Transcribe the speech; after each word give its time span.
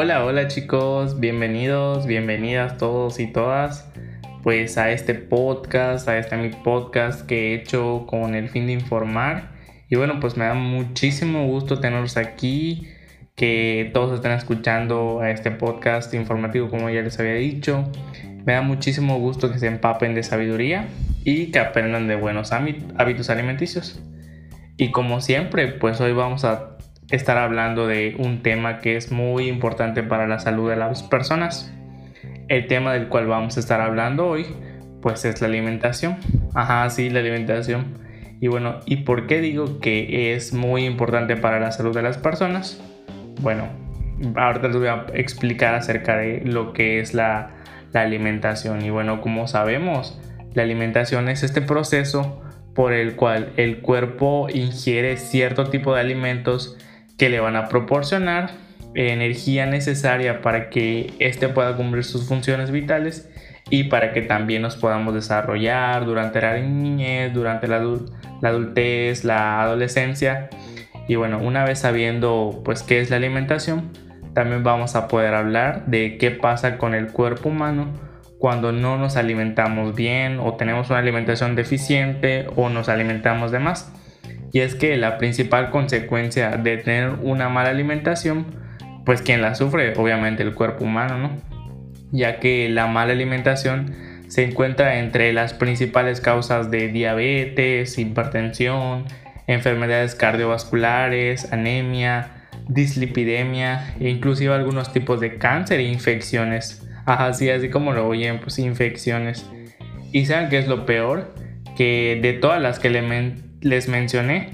Hola, 0.00 0.24
hola 0.24 0.46
chicos, 0.46 1.18
bienvenidos, 1.18 2.06
bienvenidas 2.06 2.76
todos 2.78 3.18
y 3.18 3.26
todas 3.26 3.90
pues 4.44 4.78
a 4.78 4.92
este 4.92 5.14
podcast, 5.14 6.06
a 6.06 6.18
este 6.18 6.36
mi 6.36 6.50
podcast 6.50 7.26
que 7.26 7.50
he 7.50 7.54
hecho 7.56 8.06
con 8.06 8.36
el 8.36 8.48
fin 8.48 8.68
de 8.68 8.74
informar. 8.74 9.50
Y 9.90 9.96
bueno 9.96 10.20
pues 10.20 10.36
me 10.36 10.44
da 10.44 10.54
muchísimo 10.54 11.48
gusto 11.48 11.80
tenerlos 11.80 12.16
aquí, 12.16 12.86
que 13.34 13.90
todos 13.92 14.14
estén 14.14 14.30
escuchando 14.30 15.18
a 15.20 15.32
este 15.32 15.50
podcast 15.50 16.14
informativo 16.14 16.70
como 16.70 16.88
ya 16.90 17.02
les 17.02 17.18
había 17.18 17.34
dicho, 17.34 17.90
me 18.46 18.52
da 18.52 18.62
muchísimo 18.62 19.18
gusto 19.18 19.50
que 19.50 19.58
se 19.58 19.66
empapen 19.66 20.14
de 20.14 20.22
sabiduría 20.22 20.86
y 21.24 21.46
que 21.46 21.58
aprendan 21.58 22.06
de 22.06 22.14
buenos 22.14 22.52
hábitos 22.52 23.30
alimenticios. 23.30 24.00
Y 24.76 24.92
como 24.92 25.20
siempre 25.20 25.66
pues 25.66 26.00
hoy 26.00 26.12
vamos 26.12 26.44
a 26.44 26.77
estar 27.10 27.38
hablando 27.38 27.86
de 27.86 28.14
un 28.18 28.42
tema 28.42 28.80
que 28.80 28.96
es 28.96 29.10
muy 29.10 29.48
importante 29.48 30.02
para 30.02 30.26
la 30.26 30.38
salud 30.38 30.68
de 30.68 30.76
las 30.76 31.02
personas. 31.02 31.72
El 32.48 32.66
tema 32.66 32.92
del 32.92 33.08
cual 33.08 33.26
vamos 33.26 33.56
a 33.56 33.60
estar 33.60 33.80
hablando 33.80 34.26
hoy, 34.26 34.46
pues 35.00 35.24
es 35.24 35.40
la 35.40 35.48
alimentación. 35.48 36.16
Ajá, 36.54 36.88
sí, 36.90 37.10
la 37.10 37.20
alimentación. 37.20 37.98
Y 38.40 38.48
bueno, 38.48 38.80
¿y 38.86 38.96
por 38.98 39.26
qué 39.26 39.40
digo 39.40 39.80
que 39.80 40.34
es 40.34 40.52
muy 40.52 40.84
importante 40.84 41.36
para 41.36 41.58
la 41.60 41.72
salud 41.72 41.94
de 41.94 42.02
las 42.02 42.18
personas? 42.18 42.80
Bueno, 43.40 43.68
ahorita 44.36 44.68
les 44.68 44.76
voy 44.76 44.88
a 44.88 45.06
explicar 45.14 45.74
acerca 45.74 46.16
de 46.16 46.42
lo 46.44 46.72
que 46.72 47.00
es 47.00 47.14
la, 47.14 47.50
la 47.92 48.02
alimentación. 48.02 48.82
Y 48.82 48.90
bueno, 48.90 49.20
como 49.20 49.48
sabemos, 49.48 50.20
la 50.54 50.62
alimentación 50.62 51.28
es 51.28 51.42
este 51.42 51.62
proceso 51.62 52.42
por 52.74 52.92
el 52.92 53.16
cual 53.16 53.52
el 53.56 53.80
cuerpo 53.80 54.46
ingiere 54.52 55.16
cierto 55.16 55.64
tipo 55.64 55.94
de 55.94 56.00
alimentos 56.00 56.78
que 57.18 57.28
le 57.28 57.40
van 57.40 57.56
a 57.56 57.68
proporcionar 57.68 58.50
energía 58.94 59.66
necesaria 59.66 60.40
para 60.40 60.70
que 60.70 61.12
éste 61.18 61.48
pueda 61.48 61.76
cumplir 61.76 62.04
sus 62.04 62.26
funciones 62.26 62.70
vitales 62.70 63.28
y 63.70 63.84
para 63.84 64.12
que 64.12 64.22
también 64.22 64.62
nos 64.62 64.76
podamos 64.76 65.14
desarrollar 65.14 66.06
durante 66.06 66.40
la 66.40 66.58
niñez, 66.58 67.32
durante 67.34 67.68
la, 67.68 67.84
adultez, 68.42 69.24
la 69.24 69.62
adolescencia. 69.62 70.48
Y 71.06 71.16
bueno, 71.16 71.38
una 71.38 71.64
vez 71.64 71.80
sabiendo 71.80 72.62
pues 72.64 72.82
qué 72.82 73.00
es 73.00 73.10
la 73.10 73.16
alimentación, 73.16 73.90
también 74.34 74.62
vamos 74.62 74.94
a 74.94 75.08
poder 75.08 75.34
hablar 75.34 75.86
de 75.86 76.16
qué 76.18 76.30
pasa 76.30 76.78
con 76.78 76.94
el 76.94 77.08
cuerpo 77.08 77.48
humano 77.48 77.92
cuando 78.38 78.72
no 78.72 78.96
nos 78.96 79.16
alimentamos 79.16 79.94
bien 79.94 80.38
o 80.38 80.54
tenemos 80.54 80.90
una 80.90 81.00
alimentación 81.00 81.56
deficiente 81.56 82.46
o 82.56 82.68
nos 82.68 82.88
alimentamos 82.88 83.50
de 83.50 83.58
más. 83.58 83.92
Y 84.52 84.60
es 84.60 84.74
que 84.74 84.96
la 84.96 85.18
principal 85.18 85.70
consecuencia 85.70 86.56
de 86.56 86.78
tener 86.78 87.10
una 87.22 87.48
mala 87.48 87.70
alimentación, 87.70 88.46
pues 89.04 89.22
quien 89.22 89.42
la 89.42 89.54
sufre, 89.54 89.92
obviamente 89.96 90.42
el 90.42 90.54
cuerpo 90.54 90.84
humano, 90.84 91.18
¿no? 91.18 91.36
Ya 92.12 92.40
que 92.40 92.68
la 92.68 92.86
mala 92.86 93.12
alimentación 93.12 93.94
se 94.28 94.44
encuentra 94.44 94.98
entre 94.98 95.32
las 95.32 95.54
principales 95.54 96.20
causas 96.20 96.70
de 96.70 96.88
diabetes, 96.88 97.98
hipertensión, 97.98 99.04
enfermedades 99.46 100.14
cardiovasculares, 100.14 101.52
anemia, 101.52 102.46
dislipidemia 102.68 103.94
e 103.98 104.10
inclusive 104.10 104.54
algunos 104.54 104.92
tipos 104.92 105.20
de 105.20 105.38
cáncer 105.38 105.80
e 105.80 105.84
infecciones. 105.84 106.86
Así, 107.06 107.48
así 107.50 107.70
como 107.70 107.92
lo 107.92 108.06
oyen, 108.06 108.40
pues 108.40 108.58
infecciones. 108.58 109.48
¿Y 110.12 110.26
saben 110.26 110.50
qué 110.50 110.58
es 110.58 110.68
lo 110.68 110.84
peor? 110.84 111.34
Que 111.76 112.18
de 112.20 112.34
todas 112.34 112.60
las 112.60 112.78
que 112.78 112.90
les 113.60 113.88
mencioné, 113.88 114.50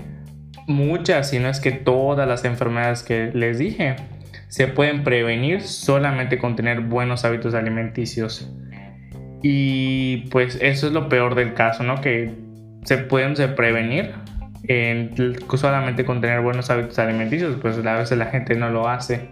muchas, 0.66 1.30
si 1.30 1.38
no 1.38 1.48
es 1.48 1.60
que 1.60 1.72
todas 1.72 2.26
las 2.26 2.44
enfermedades 2.44 3.02
que 3.02 3.30
les 3.34 3.58
dije, 3.58 3.96
se 4.48 4.68
pueden 4.68 5.04
prevenir 5.04 5.62
solamente 5.62 6.38
con 6.38 6.56
tener 6.56 6.80
buenos 6.80 7.24
hábitos 7.24 7.54
alimenticios. 7.54 8.50
Y 9.42 10.28
pues 10.30 10.58
eso 10.62 10.86
es 10.86 10.92
lo 10.92 11.08
peor 11.08 11.34
del 11.34 11.54
caso, 11.54 11.82
¿no? 11.82 12.00
Que 12.00 12.32
se 12.84 12.98
pueden 12.98 13.34
prevenir 13.54 14.14
solamente 15.48 16.04
con 16.04 16.20
tener 16.20 16.40
buenos 16.40 16.70
hábitos 16.70 16.98
alimenticios, 16.98 17.56
pues 17.60 17.76
a 17.84 17.96
veces 17.96 18.16
la 18.16 18.26
gente 18.26 18.54
no 18.54 18.70
lo 18.70 18.88
hace. 18.88 19.28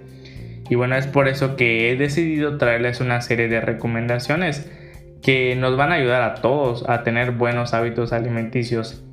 Y 0.69 0.75
bueno, 0.75 0.97
es 0.97 1.07
por 1.07 1.29
eso 1.29 1.57
que 1.57 1.91
he 1.91 1.97
decidido 1.97 2.59
traerles 2.59 3.01
una 3.01 3.21
serie 3.21 3.49
de 3.49 3.61
recomendaciones 3.61 4.71
que 5.23 5.55
nos 5.57 5.77
van 5.77 5.93
a 5.93 5.95
ayudar 5.95 6.23
a 6.23 6.35
todos 6.35 6.89
a 6.89 7.05
tener 7.05 7.31
buenos 7.33 7.75
hábitos 7.75 8.13
alimenticios 8.13 9.05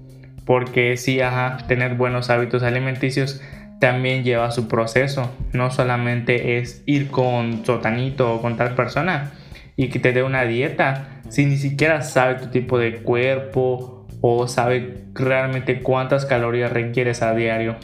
porque 0.50 0.98
sí, 0.98 1.22
ajá, 1.22 1.58
tener 1.68 1.94
buenos 1.94 2.32
hábitos 2.32 2.64
alimenticios 2.64 3.40
también 3.80 4.24
lleva 4.24 4.50
su 4.50 4.68
proceso. 4.68 5.32
No 5.54 5.70
solamente 5.70 6.58
es 6.58 6.82
ir 6.88 7.12
con 7.12 7.64
sotanito 7.64 8.34
o 8.34 8.42
con 8.42 8.58
tal 8.58 8.74
persona 8.74 9.30
y 9.76 9.90
que 9.90 10.00
te 10.00 10.12
dé 10.12 10.24
una 10.24 10.46
dieta, 10.46 11.22
si 11.30 11.46
ni 11.46 11.56
siquiera 11.58 12.02
sabe 12.02 12.34
tu 12.34 12.48
tipo 12.48 12.80
de 12.80 12.96
cuerpo 12.96 14.08
o 14.22 14.48
sabe 14.48 15.04
realmente 15.14 15.84
cuántas 15.84 16.26
calorías 16.26 16.74
requieres 16.74 17.22
a 17.22 17.36
diario. 17.36 17.76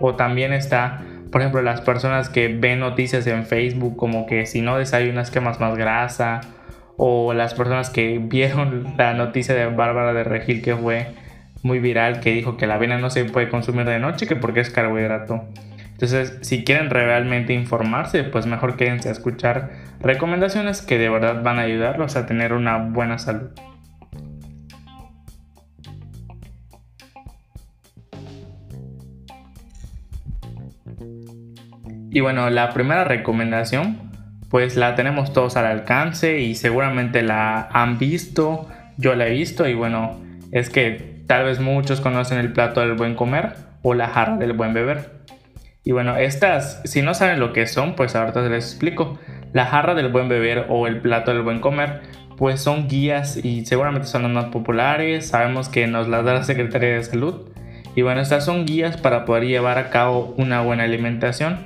O 0.00 0.14
también 0.14 0.54
está, 0.54 1.02
por 1.30 1.42
ejemplo, 1.42 1.60
las 1.60 1.82
personas 1.82 2.30
que 2.30 2.48
ven 2.48 2.80
noticias 2.80 3.26
en 3.26 3.44
Facebook 3.44 3.96
como 3.96 4.24
que 4.24 4.46
si 4.46 4.62
no 4.62 4.78
desayunas 4.78 5.30
quemas 5.30 5.60
más 5.60 5.76
grasa. 5.76 6.40
O 6.96 7.34
las 7.34 7.52
personas 7.52 7.90
que 7.90 8.18
vieron 8.18 8.94
la 8.96 9.12
noticia 9.12 9.54
de 9.54 9.66
Bárbara 9.66 10.14
de 10.14 10.24
Regil 10.24 10.62
que 10.62 10.74
fue 10.74 11.22
muy 11.64 11.80
viral 11.80 12.20
que 12.20 12.30
dijo 12.30 12.58
que 12.58 12.66
la 12.66 12.74
avena 12.74 12.98
no 12.98 13.08
se 13.08 13.24
puede 13.24 13.48
consumir 13.48 13.86
de 13.86 13.98
noche 13.98 14.26
que 14.26 14.36
porque 14.36 14.60
es 14.60 14.68
carbohidrato. 14.68 15.48
Entonces, 15.92 16.38
si 16.42 16.62
quieren 16.62 16.90
realmente 16.90 17.54
informarse, 17.54 18.22
pues 18.22 18.46
mejor 18.46 18.76
quédense 18.76 19.08
a 19.08 19.12
escuchar 19.12 19.70
recomendaciones 19.98 20.82
que 20.82 20.98
de 20.98 21.08
verdad 21.08 21.42
van 21.42 21.58
a 21.58 21.62
ayudarlos 21.62 22.16
a 22.16 22.26
tener 22.26 22.52
una 22.52 22.76
buena 22.76 23.18
salud. 23.18 23.48
Y 32.10 32.20
bueno, 32.20 32.50
la 32.50 32.74
primera 32.74 33.04
recomendación, 33.04 34.10
pues 34.50 34.76
la 34.76 34.94
tenemos 34.96 35.32
todos 35.32 35.56
al 35.56 35.64
alcance 35.64 36.40
y 36.40 36.56
seguramente 36.56 37.22
la 37.22 37.68
han 37.72 37.98
visto, 37.98 38.68
yo 38.98 39.14
la 39.14 39.28
he 39.28 39.30
visto 39.30 39.66
y 39.66 39.72
bueno, 39.72 40.20
es 40.52 40.68
que 40.68 41.13
Tal 41.26 41.44
vez 41.44 41.58
muchos 41.58 42.00
conocen 42.00 42.38
el 42.38 42.52
plato 42.52 42.80
del 42.80 42.94
buen 42.94 43.14
comer 43.14 43.54
o 43.82 43.94
la 43.94 44.08
jarra 44.08 44.36
del 44.36 44.52
buen 44.52 44.74
beber. 44.74 45.10
Y 45.82 45.92
bueno, 45.92 46.16
estas, 46.16 46.82
si 46.84 47.02
no 47.02 47.14
saben 47.14 47.40
lo 47.40 47.52
que 47.52 47.66
son, 47.66 47.94
pues 47.94 48.14
ahorita 48.14 48.42
les 48.48 48.64
explico. 48.72 49.18
La 49.52 49.66
jarra 49.66 49.94
del 49.94 50.08
buen 50.08 50.28
beber 50.28 50.66
o 50.68 50.86
el 50.86 51.00
plato 51.00 51.32
del 51.32 51.42
buen 51.42 51.60
comer, 51.60 52.00
pues 52.36 52.60
son 52.60 52.88
guías 52.88 53.42
y 53.42 53.64
seguramente 53.64 54.06
son 54.06 54.22
las 54.22 54.32
más 54.32 54.46
populares. 54.46 55.28
Sabemos 55.28 55.68
que 55.68 55.86
nos 55.86 56.08
las 56.08 56.24
da 56.24 56.34
la 56.34 56.42
Secretaría 56.42 56.94
de 56.94 57.04
Salud. 57.04 57.48
Y 57.94 58.02
bueno, 58.02 58.20
estas 58.20 58.44
son 58.44 58.66
guías 58.66 58.96
para 58.96 59.24
poder 59.24 59.44
llevar 59.44 59.78
a 59.78 59.90
cabo 59.90 60.34
una 60.36 60.60
buena 60.60 60.84
alimentación. 60.84 61.58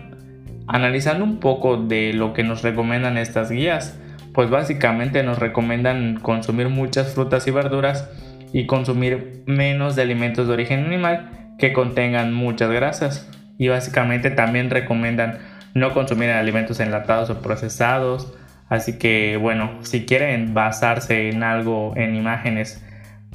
Analizando 0.67 1.25
un 1.25 1.41
poco 1.41 1.79
de 1.79 2.13
lo 2.13 2.33
que 2.33 2.45
nos 2.45 2.63
recomiendan 2.63 3.17
estas 3.17 3.51
guías, 3.51 3.99
pues 4.35 4.51
básicamente 4.51 5.23
nos 5.23 5.39
recomiendan 5.39 6.21
consumir 6.21 6.69
muchas 6.69 7.15
frutas 7.15 7.47
y 7.47 7.51
verduras 7.51 8.09
y 8.53 8.67
consumir 8.67 9.43
menos 9.47 9.97
de 9.97 10.03
alimentos 10.03 10.47
de 10.47 10.55
origen 10.55 10.85
animal 10.85 11.55
que 11.59 11.73
contengan 11.73 12.33
muchas 12.33 12.71
grasas. 12.71 13.31
Y 13.59 13.69
básicamente 13.69 14.31
también 14.31 14.71
recomiendan 14.71 15.39
no 15.75 15.93
consumir 15.93 16.31
alimentos 16.31 16.81
enlatados 16.81 17.31
o 17.31 17.43
procesados. 17.43 18.33
Así 18.69 18.99
que 18.99 19.37
bueno, 19.37 19.79
si 19.83 20.07
quieren 20.07 20.55
basarse 20.55 21.31
en 21.31 21.43
algo, 21.43 21.95
en 21.97 22.15
imágenes, 22.15 22.85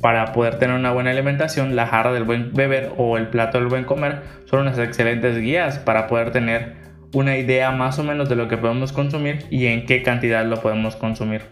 para 0.02 0.34
poder 0.34 0.60
tener 0.60 0.76
una 0.76 0.92
buena 0.92 1.12
alimentación, 1.12 1.76
la 1.76 1.88
jarra 1.88 2.12
del 2.12 2.24
buen 2.24 2.54
beber 2.54 2.92
o 2.98 3.18
el 3.18 3.28
plato 3.28 3.58
del 3.58 3.68
buen 3.68 3.86
comer 3.86 4.22
son 4.46 4.62
unas 4.62 4.78
excelentes 4.78 5.38
guías 5.38 5.80
para 5.80 6.08
poder 6.08 6.32
tener 6.32 6.76
una 7.14 7.38
idea 7.38 7.72
más 7.72 8.00
o 8.00 8.04
menos 8.04 8.28
de 8.28 8.36
lo 8.36 8.48
que 8.48 8.58
podemos 8.58 8.92
consumir 8.92 9.46
y 9.50 9.68
en 9.68 9.86
qué 9.86 10.04
cantidad 10.04 10.46
lo 10.46 10.62
podemos 10.62 10.96
consumir. 10.96 11.44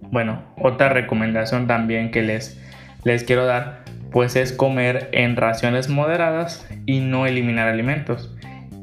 Bueno, 0.00 0.42
otra 0.58 0.88
recomendación 0.88 1.66
también 1.66 2.10
que 2.10 2.22
les 2.22 2.61
les 3.04 3.24
quiero 3.24 3.46
dar, 3.46 3.84
pues 4.10 4.36
es 4.36 4.52
comer 4.52 5.08
en 5.12 5.36
raciones 5.36 5.88
moderadas 5.88 6.66
y 6.86 7.00
no 7.00 7.26
eliminar 7.26 7.68
alimentos. 7.68 8.34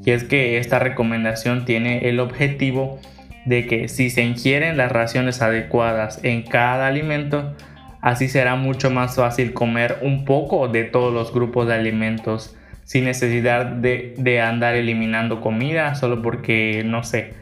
Y 0.06 0.12
es 0.12 0.24
que 0.24 0.58
esta 0.58 0.80
recomendación 0.80 1.66
tiene 1.66 2.10
el 2.10 2.20
objetivo 2.20 3.00
de 3.46 3.66
que 3.66 3.88
si 3.88 4.10
se 4.10 4.24
ingieren 4.24 4.78
las 4.78 4.92
raciones 4.92 5.42
adecuadas 5.42 6.20
en 6.24 6.44
cada 6.44 6.88
alimento, 6.88 7.56
así 8.02 8.28
será 8.28 8.56
mucho 8.56 8.90
más 8.90 9.16
fácil 9.16 9.54
comer 9.54 9.98
un 10.02 10.26
poco 10.26 10.68
de 10.68 10.84
todos 10.84 11.14
los 11.14 11.34
grupos 11.34 11.68
de 11.68 11.76
alimentos 11.76 12.56
sin 12.84 13.06
necesidad 13.06 13.66
de, 13.66 14.42
andar 14.42 14.76
eliminando 14.76 15.42
comida 15.42 15.94
solo 15.96 16.22
porque, 16.24 16.84
no 16.84 17.04
sé, 17.04 17.34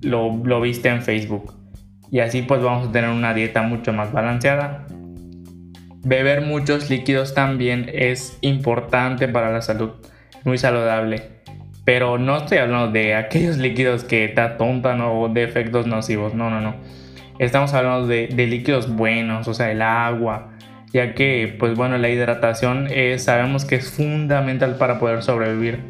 lo, 0.00 0.40
lo 0.44 0.60
viste 0.60 0.88
en 0.88 1.02
Facebook. 1.02 1.54
Y 2.10 2.20
así 2.20 2.42
pues 2.42 2.62
vamos 2.62 2.88
a 2.88 2.92
tener 2.92 3.10
una 3.10 3.34
dieta 3.34 3.62
mucho 3.62 3.92
más 3.92 4.12
balanceada 4.12 4.86
Beber 6.04 6.42
muchos 6.42 6.90
líquidos 6.90 7.32
también 7.32 7.90
es 7.92 8.36
importante 8.42 9.26
para 9.26 9.50
la 9.50 9.62
salud, 9.62 9.90
muy 10.44 10.58
saludable. 10.58 11.22
Pero 11.86 12.18
no 12.18 12.36
estoy 12.36 12.58
hablando 12.58 12.92
de 12.92 13.14
aquellos 13.14 13.56
líquidos 13.56 14.04
que 14.04 14.28
te 14.28 14.40
atontan 14.40 15.00
o 15.00 15.28
de 15.28 15.44
efectos 15.44 15.86
nocivos, 15.86 16.34
no, 16.34 16.50
no, 16.50 16.60
no. 16.60 16.74
Estamos 17.38 17.72
hablando 17.72 18.06
de, 18.06 18.28
líquidos 18.28 18.94
buenos, 18.94 19.48
o 19.48 19.54
sea, 19.54 19.72
el 19.72 19.80
agua, 19.80 20.52
ya 20.92 21.14
que, 21.14 21.56
pues 21.58 21.74
bueno, 21.74 21.96
la 21.96 22.10
hidratación 22.10 22.86
es, 22.90 23.24
sabemos 23.24 23.64
que 23.64 23.76
es 23.76 23.90
fundamental 23.90 24.76
para 24.76 24.98
poder 24.98 25.22
sobrevivir. 25.22 25.80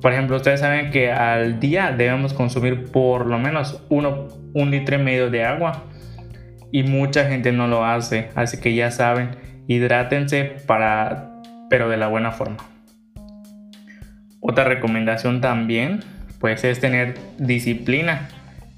Por 0.00 0.12
ejemplo, 0.12 0.36
ustedes 0.36 0.60
saben 0.60 0.90
que 0.90 1.10
al 1.10 1.58
día 1.58 1.90
debemos 1.90 2.32
consumir 2.32 2.92
por 2.92 3.26
lo 3.26 3.38
menos 3.38 3.82
uno, 3.88 4.28
un 4.54 4.70
litro 4.70 4.96
y 4.96 5.02
medio 5.02 5.30
de 5.30 5.44
agua 5.44 5.84
y 6.70 6.82
mucha 6.84 7.26
gente 7.26 7.52
no 7.52 7.66
lo 7.68 7.84
hace, 7.84 8.30
así 8.34 8.60
que 8.60 8.74
ya 8.74 8.90
saben, 8.90 9.30
hidrátense 9.66 10.56
para, 10.66 11.40
pero 11.70 11.88
de 11.88 11.96
la 11.96 12.08
buena 12.08 12.32
forma. 12.32 12.58
Otra 14.40 14.64
recomendación 14.64 15.40
también, 15.40 16.00
pues 16.38 16.64
es 16.64 16.80
tener 16.80 17.14
disciplina. 17.38 18.28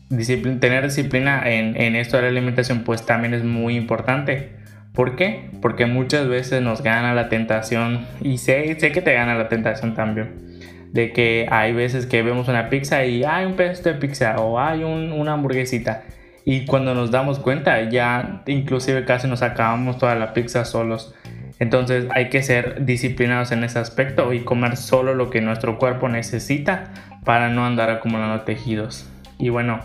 tener 0.09 0.85
disciplina 0.85 1.43
en, 1.45 1.97
esto 1.97 2.17
de 2.17 2.23
la 2.23 2.29
alimentación, 2.29 2.85
pues 2.85 3.05
también 3.05 3.35
es 3.35 3.43
muy 3.43 3.77
importante. 3.77 4.51
¿Por 4.93 5.17
qué? 5.17 5.51
Porque 5.61 5.87
muchas 5.87 6.29
veces 6.29 6.63
nos 6.63 6.83
gana 6.83 7.15
la 7.15 7.29
tentación, 7.29 8.07
y 8.23 8.39
sé, 8.39 8.79
sé 8.79 8.93
que 8.93 9.03
te 9.03 9.13
gana 9.13 9.35
la 9.35 9.49
tentación 9.49 9.95
también, 9.95 10.61
de 10.93 11.13
que 11.13 11.49
hay 11.51 11.73
veces 11.73 12.07
que 12.07 12.23
vemos 12.23 12.49
una 12.49 12.71
pizza 12.71 13.05
y 13.05 13.25
hay 13.25 13.45
un 13.45 13.57
pedazo 13.57 13.83
de 13.83 13.95
pizza 13.97 14.37
o 14.37 14.61
hay 14.61 14.85
una 14.85 15.33
hamburguesita. 15.33 16.05
Y 16.49 16.65
cuando 16.65 16.95
nos 16.95 17.11
damos 17.11 17.41
cuenta, 17.41 17.91
ya 17.91 18.45
inclusive 18.47 19.05
casi 19.05 19.27
nos 19.27 19.43
acabamos 19.43 19.99
toda 19.99 20.15
la 20.15 20.33
pizza 20.33 20.65
solos. 20.65 21.13
Entonces 21.59 22.07
hay 22.15 22.29
que 22.29 22.41
ser 22.45 22.85
disciplinados 22.85 23.51
en 23.51 23.65
ese 23.65 23.81
aspecto 23.81 24.33
y 24.33 24.45
comer 24.45 24.77
solo 24.77 25.13
lo 25.17 25.29
que 25.29 25.41
nuestro 25.41 25.77
cuerpo 25.77 26.09
necesita 26.09 26.85
para 27.25 27.49
no 27.49 27.67
andar 27.67 27.91
acumulando 27.91 28.43
tejidos. 28.43 29.11
Y 29.39 29.49
bueno, 29.49 29.81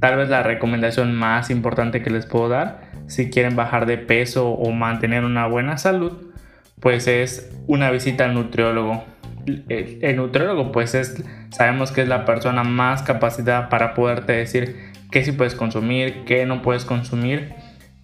tal 0.00 0.16
vez 0.16 0.30
la 0.30 0.42
recomendación 0.42 1.14
más 1.14 1.50
importante 1.50 2.02
que 2.02 2.08
les 2.08 2.24
puedo 2.24 2.48
dar 2.48 2.80
si 3.08 3.28
quieren 3.28 3.54
bajar 3.54 3.84
de 3.84 3.98
peso 3.98 4.48
o 4.48 4.72
mantener 4.72 5.22
una 5.22 5.46
buena 5.46 5.76
salud, 5.76 6.32
pues 6.80 7.08
es 7.08 7.54
una 7.66 7.90
visita 7.90 8.24
al 8.24 8.32
nutriólogo. 8.32 9.04
El, 9.46 10.16
nutriólogo 10.16 10.72
pues 10.72 10.94
es, 10.94 11.22
sabemos 11.50 11.92
que 11.92 12.02
es 12.02 12.08
la 12.08 12.24
persona 12.24 12.64
más 12.64 13.02
capacitada 13.02 13.68
para 13.68 13.94
poderte 13.94 14.32
decir 14.32 14.76
qué 15.10 15.24
sí 15.24 15.32
puedes 15.32 15.54
consumir, 15.54 16.24
qué 16.24 16.46
no 16.46 16.62
puedes 16.62 16.84
consumir 16.84 17.54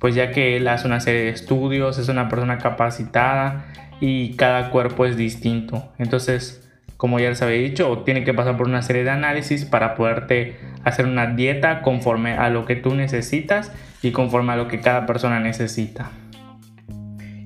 pues 0.03 0.17
ya 0.17 0.33
que 0.33 0.56
él 0.56 0.67
hace 0.67 0.89
una 0.89 0.99
serie 0.99 1.23
de 1.23 1.29
estudios, 1.29 1.97
es 1.97 2.09
una 2.09 2.29
persona 2.29 2.59
capacitada 2.59 3.67
y 4.00 4.35
cada 4.35 4.71
cuerpo 4.71 5.06
es 5.06 5.17
distinto. 5.17 5.93
Entonces, 5.97 6.69
como 6.97 7.21
ya 7.21 7.29
les 7.29 7.41
había 7.41 7.59
dicho, 7.59 8.03
tiene 8.05 8.25
que 8.25 8.35
pasar 8.35 8.56
por 8.56 8.67
una 8.67 8.83
serie 8.83 9.05
de 9.05 9.11
análisis 9.11 9.65
para 9.65 9.95
poderte 9.95 10.56
hacer 10.83 11.06
una 11.06 11.29
dieta 11.29 11.83
conforme 11.83 12.33
a 12.33 12.50
lo 12.50 12.65
que 12.65 12.75
tú 12.75 12.97
necesitas 12.97 13.71
y 14.03 14.11
conforme 14.11 14.55
a 14.55 14.56
lo 14.56 14.67
que 14.67 14.81
cada 14.81 15.06
persona 15.06 15.38
necesita. 15.38 16.11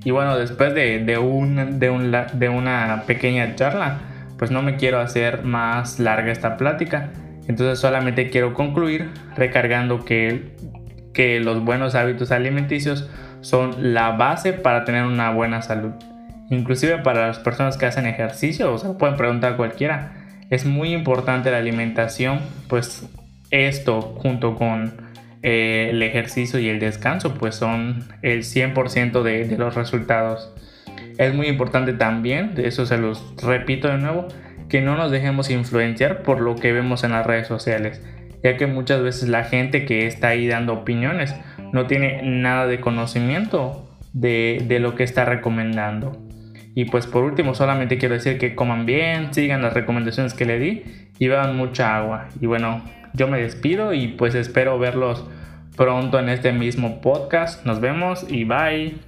Y 0.06 0.12
bueno, 0.12 0.38
después 0.38 0.72
de, 0.72 1.00
de, 1.00 1.18
un, 1.18 1.78
de, 1.78 2.26
de 2.32 2.48
una 2.48 3.02
pequeña 3.06 3.56
charla, 3.56 3.98
pues 4.38 4.50
no 4.50 4.62
me 4.62 4.76
quiero 4.76 5.00
hacer 5.00 5.42
más 5.42 5.98
larga 5.98 6.30
esta 6.30 6.56
plática. 6.56 7.10
Entonces 7.48 7.78
solamente 7.78 8.30
quiero 8.30 8.54
concluir 8.54 9.10
recargando 9.36 10.04
que 10.04 10.54
que 11.16 11.40
los 11.40 11.64
buenos 11.64 11.94
hábitos 11.94 12.30
alimenticios 12.30 13.08
son 13.40 13.94
la 13.94 14.12
base 14.12 14.52
para 14.52 14.84
tener 14.84 15.04
una 15.04 15.30
buena 15.32 15.62
salud. 15.62 15.92
Inclusive 16.50 16.98
para 16.98 17.26
las 17.28 17.38
personas 17.38 17.78
que 17.78 17.86
hacen 17.86 18.06
ejercicio, 18.06 18.72
o 18.72 18.78
sea, 18.78 18.92
pueden 18.92 19.16
preguntar 19.16 19.54
a 19.54 19.56
cualquiera. 19.56 20.12
Es 20.50 20.66
muy 20.66 20.92
importante 20.92 21.50
la 21.50 21.56
alimentación, 21.56 22.40
pues 22.68 23.08
esto 23.50 24.02
junto 24.02 24.56
con 24.56 25.05
eh, 25.46 25.88
el 25.92 26.02
ejercicio 26.02 26.58
y 26.58 26.68
el 26.68 26.80
descanso, 26.80 27.34
pues 27.34 27.54
son 27.54 28.04
el 28.20 28.42
100% 28.42 29.22
de, 29.22 29.46
de 29.46 29.56
los 29.56 29.74
resultados. 29.74 30.52
Es 31.16 31.32
muy 31.34 31.46
importante 31.46 31.92
también, 31.94 32.54
de 32.54 32.68
eso 32.68 32.84
se 32.84 32.98
los 32.98 33.34
repito 33.42 33.88
de 33.88 33.96
nuevo, 33.96 34.28
que 34.68 34.82
no 34.82 34.96
nos 34.96 35.10
dejemos 35.10 35.48
influenciar 35.48 36.22
por 36.22 36.40
lo 36.40 36.56
que 36.56 36.72
vemos 36.72 37.04
en 37.04 37.12
las 37.12 37.24
redes 37.24 37.46
sociales 37.46 38.02
ya 38.42 38.56
que 38.56 38.66
muchas 38.66 39.02
veces 39.02 39.28
la 39.28 39.44
gente 39.44 39.84
que 39.84 40.06
está 40.06 40.28
ahí 40.28 40.46
dando 40.46 40.72
opiniones 40.72 41.34
no 41.72 41.86
tiene 41.86 42.22
nada 42.22 42.66
de 42.66 42.80
conocimiento 42.80 43.90
de, 44.12 44.64
de 44.66 44.78
lo 44.78 44.94
que 44.94 45.02
está 45.02 45.24
recomendando. 45.24 46.22
Y 46.74 46.84
pues 46.84 47.06
por 47.06 47.24
último 47.24 47.54
solamente 47.54 47.98
quiero 47.98 48.14
decir 48.14 48.38
que 48.38 48.54
coman 48.54 48.86
bien, 48.86 49.32
sigan 49.32 49.62
las 49.62 49.72
recomendaciones 49.72 50.34
que 50.34 50.44
le 50.44 50.58
di 50.58 50.84
y 51.18 51.28
beban 51.28 51.56
mucha 51.56 51.96
agua. 51.96 52.28
Y 52.40 52.46
bueno, 52.46 52.84
yo 53.16 53.28
me 53.28 53.40
despido 53.40 53.94
y 53.94 54.08
pues 54.08 54.34
espero 54.34 54.78
verlos 54.78 55.24
pronto 55.76 56.18
en 56.18 56.28
este 56.28 56.52
mismo 56.52 57.00
podcast. 57.00 57.64
Nos 57.64 57.80
vemos 57.80 58.26
y 58.28 58.44
bye. 58.44 59.05